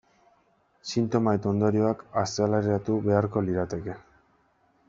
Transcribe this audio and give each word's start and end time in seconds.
Sintoma 0.93 1.33
eta 1.39 1.51
ondorioak 1.51 2.01
azaleratu 2.23 2.99
beharko 3.07 3.45
lirateke. 3.51 4.01